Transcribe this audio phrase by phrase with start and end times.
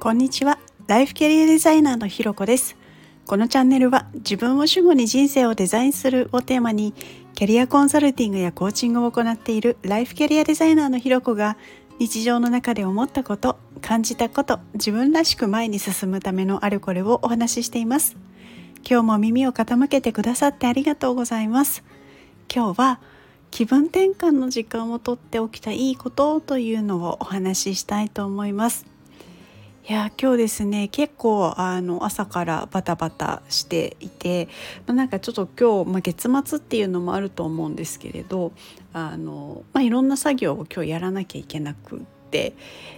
[0.00, 0.60] こんにちは。
[0.86, 2.76] ライフキャリアデザイナーのひろこです。
[3.26, 6.94] このチャンネルは自分を主語に人生をデザインするをテーマに
[7.34, 11.56] キャリアコンサルティングやコーチングを行っているライフキャリアデザイナーのひろこが
[11.98, 18.16] 日常の中で思ったこと感じたこと自分らしく前に進むためのあれこれをお話ししています。
[18.88, 21.82] 今日も耳を傾けてくださってありがとうございます。
[22.54, 23.00] 今日は
[23.50, 28.86] 気分転換の時間をとっておきたいいことというのをお話ししたいと思います。
[29.88, 34.46] いや今日ですね結構あの朝からバタバタしていて、
[34.86, 38.52] まあ、なんかちょっと今日、まあ、月末っていうのもあると思うんですけれど
[38.92, 42.52] あの、まあ、いろんな作業を今日やらなきゃいけなくって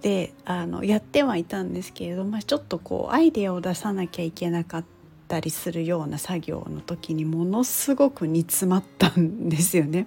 [0.00, 5.01] であのやってはいたんですけれど、まあ、ちょっとこうアイデアを出さなきゃいけなかった
[5.32, 10.06] たりするような作業の時にものすごく煮詰まったんですよね。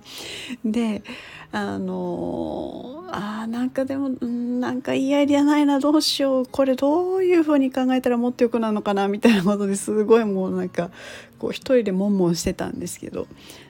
[0.64, 1.02] で
[1.52, 10.92] あのあなんかでもなんかいいアイデアないなどうしようこれどういうふうに考えたらもっとよくなるのかなみたいなことですごいもうなんか
[11.40, 13.26] こう一人で悶々してたんですけど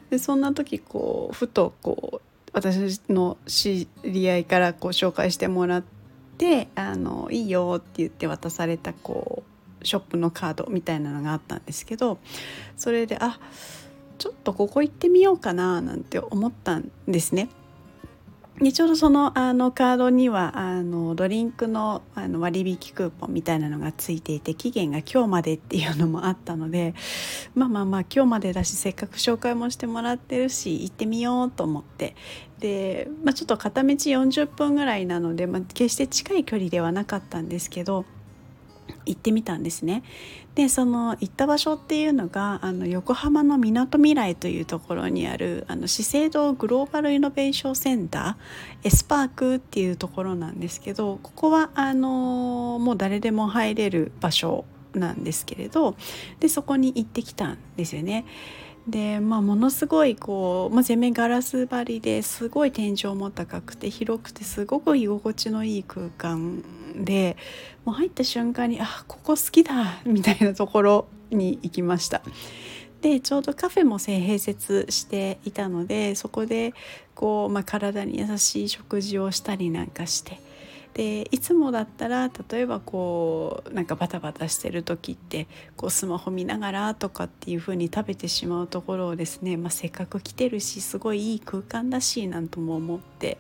[0.09, 5.83] でそんな時こうふとこう私の知り合いからこう紹介してもらっ
[6.37, 9.54] て「あのいいよ」って言って渡されたこう
[9.85, 12.19] ショップのカードみたいなのがあったんですけど
[12.77, 13.39] それであ
[14.17, 17.49] ちょっとここ行ってみようかななんて思ったんですね。
[18.61, 26.93] でちょうどそのあのカードにはあのドリンクのあの割引クーポンみたいなのがついていて期限が今日までっていうのもあったので
[27.53, 32.15] まあまあまあ今日までだしせっかく紹介もしてもらってるし行ってみようと思って
[32.59, 38.05] で、まあ、ちょっと片道40分ぐらいなので、まあ、決して近い距離ではなかったんですけど
[39.05, 40.03] 行ってみたんですね。
[40.55, 55.95] でその行った場所っていうのがあの横浜のみなとみらいというところにあるあの資生堂グローバルイノベーションセンターエスパークっていうところなんですけどここはあのもう誰でも入れる場所なんですけれど
[56.39, 58.25] でそこに行ってきたんですよね。
[58.87, 66.63] で、まあ、ものすごいこう、まあ、全面ガラス張りですごい天井も高くて広くてすごく居心地のいい空間
[66.95, 67.35] で
[67.83, 72.21] もう入った瞬間にあここ好きだみたいなところに行きました。
[73.01, 76.73] でちょうどカフェも併設していたのでそこで
[77.13, 80.39] こう、まあ、体に優しい食事をしたりなんかして
[80.95, 93.39] でいつもだったら例えばこうなんかバタバタしてる時ってこうスマホ見ながらとかっていう風に食べてしまうところをですね、まあ、せっかく来てるしすごいいい空間だしなんとも思って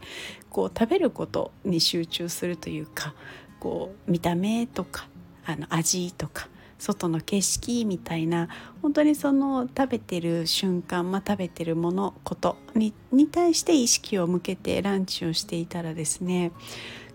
[0.49, 3.13] こう食べることに集中するというか
[3.61, 5.07] こう見た目とか
[5.45, 8.49] あの味とか外の景色みたいな
[8.81, 16.51] 本当にその食べてる瞬間、まあ、食べてるものことにに対して意識を向けてランチをしていたらですね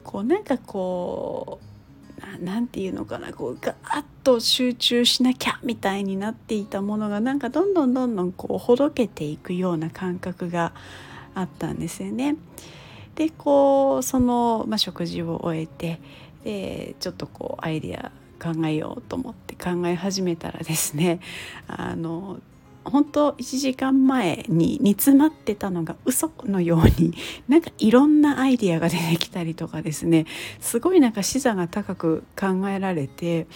[0.04, 10.72] こうなんかこう何て言うのかなこうガーッと集中しなきゃみたいになっていたものがなんかどんどんどんどんこうほどけていくような感覚が
[11.34, 12.36] あったんですよね。
[13.14, 16.00] でこうその、まあ、食事を終えて
[16.44, 18.12] でちょっとこうアイデア
[18.42, 21.20] 考えようと思って考え始めたらですね
[21.66, 22.40] あの
[22.84, 27.14] 本当1時間前に煮詰まってたのが嘘のように
[27.48, 30.26] なんかいろんなアイディアが出てきたりとかですね
[30.60, 33.46] すごいなんか視座が高く考えられて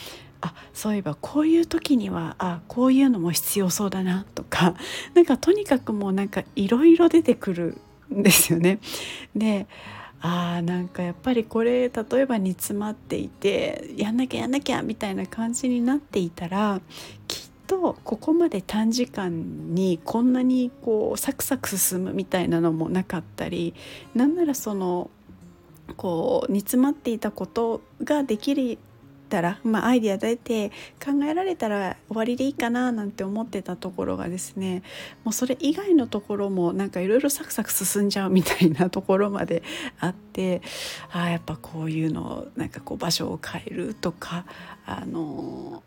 [0.41, 4.75] あそういえばこういう時にはあこういうのも必要そうだなとか
[5.15, 7.79] なんかとにかくもうなんかいろいろ出てくる
[8.15, 8.79] んですよね。
[9.35, 9.67] で
[10.27, 16.81] あーなんかやっぱりこれ例えば煮詰まっていてやんなきゃやんなきゃみたいな感じになっていたら
[17.66, 23.75] とここまで短時間にこんなにこうサクサク進むみたいなのもなかったり
[24.14, 25.10] なんならその
[25.97, 28.78] こう煮詰まっていたことができ
[29.28, 30.70] たら、まあ、アイデア出て
[31.04, 34.82] 考えられたら終わりでいいかななんて思ってたところがですね
[35.25, 39.62] もうそれ以外のところもなんかいろいろサクサク進んじゃうみたいなところまで
[39.99, 40.62] あって
[41.10, 44.46] ああやっぱこういうのなんかこう場所を変えるとか
[44.87, 45.82] あの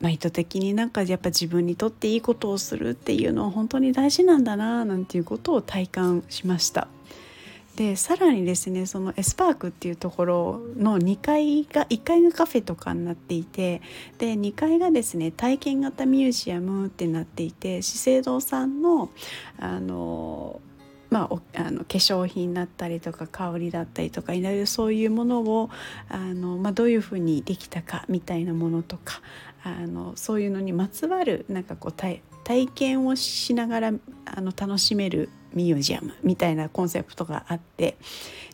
[0.00, 6.88] まあ、意図的になんかやっぱ自分にとっていいことをするっていうのは本当に大事なんだななんていうことを体感しました。
[7.78, 13.82] でさらにですねそのエスパークっていうところの2階が1階がカフェとかになっていて
[14.18, 19.10] で2階がですね体験型ミュージアムってなっていて資生堂さんの
[19.60, 20.60] あの
[21.10, 25.70] まあ、あの化粧品だったりとか香りだったりとかいろいろそういうものを
[26.08, 29.22] あの、まあ、どういうふうにできたかみたいなものとか
[29.64, 32.22] あのそういうのにまつわるなんかこう体
[32.68, 33.92] 験をしながら
[34.24, 37.96] あの楽しめるミュージアムみたいなコンセプトがあって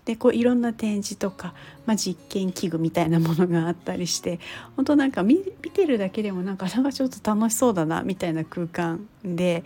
[0.05, 1.55] でこういろんな展示とか、
[1.87, 4.39] まあ、実験器具みたいなものがあったりして
[4.77, 9.65] 本当なんか見てるだけでもなんかなんかちょっと楽しそうだなみたいな空間で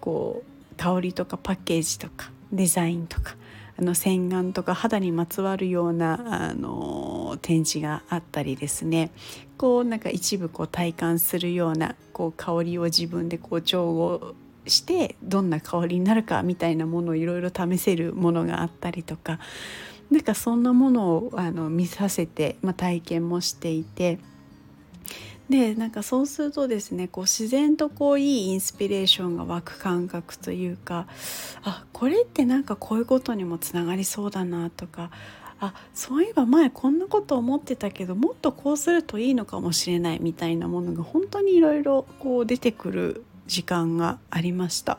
[0.00, 3.36] こう香りとかパッケージとかデザインとか
[3.78, 9.10] あの洗顔とか肌にまつわるようなあの展示があったりですね
[9.58, 14.34] こうなんか一部こう体感するようなこう香りを自分でこう調合
[14.66, 19.38] してどんな香りになるかみたいなものをいろいろ試せるものがあったりとか
[20.10, 24.18] なんかそんなものをあの見させて、まあ、体験もしていて。
[25.48, 31.06] でなんかそうするとですねこう自然とこういいインスピレーションが湧く感覚というか
[31.62, 35.10] あこれってなんかこういうことにもつながりそうだなとか
[35.60, 42.06] あそういえば前こんなこと思ってたけどもっとこうするといいのかもしれないみたいなものが本当にいろいろ
[42.44, 44.98] 出てくる時間がありました。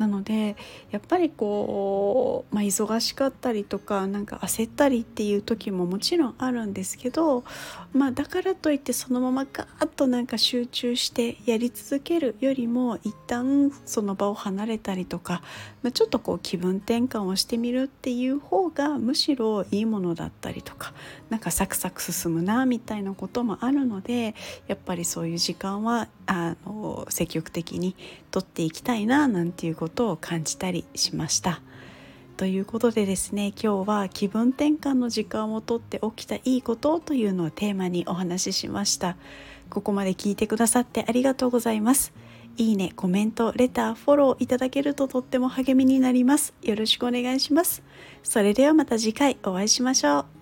[0.00, 0.56] なので
[0.90, 7.44] やっぱりこう、まあ、忙しかったりとかなんか焦ったりっていう時ももちろんあるんですけど、
[7.92, 15.42] まあ、だからといってそのままガーッとなんか集中してやり続けるよりも一旦その場を離れたりとか、
[15.82, 20.94] まあ、ちょっとこう気分転換をしてみるっていう方がむしろいいものだったりとか
[21.28, 24.34] なんかサクサク進むなみたいなこともあるので
[24.66, 27.94] やっぱりそういう時間はあの積極的に
[28.30, 31.60] とっていきたいななんていうことことを感じたりしました。
[32.36, 39.16] ということでですね今日は気分転換の時間をとって起きたいいことというのをテーマにお話ししました。
[39.68, 42.14] ここまで聞いてくださってありがとうございます。
[42.56, 46.54] いいねコメントレターフォローいただけるととっても励みになります。
[46.62, 47.82] よろしくお願いします。
[48.22, 50.39] それではまた次回お会いしましょう。